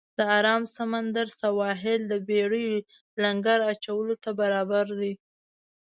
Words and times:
د 0.17 0.19
آرام 0.37 0.63
سمندر 0.77 1.27
سواحل 1.41 2.01
د 2.07 2.13
بېړیو 2.27 2.75
لنګر 3.23 3.59
اچولو 3.71 4.15
ته 4.23 4.29
برابر 4.39 4.85
نه 4.91 4.95
دی. 4.99 5.13